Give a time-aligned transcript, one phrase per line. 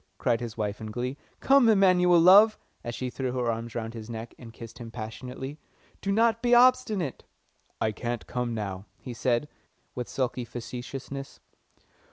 [0.17, 1.15] cried his wife in glee.
[1.41, 5.59] "Come, Emanuel, love," and she threw her arms round his neck, and kissed him passionately.
[6.01, 7.23] "Do not be obstinate."
[7.79, 9.47] "I can't come now," he said,
[9.93, 11.39] with sulky facetiousness.